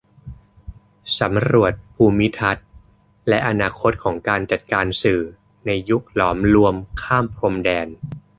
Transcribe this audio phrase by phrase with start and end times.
[1.19, 2.67] สำรวจภูมิทัศน์
[3.29, 5.21] และอนาคตของการจัดการสื่อ
[5.65, 7.87] ในยุคหลอมรวมข้ามพรมแดน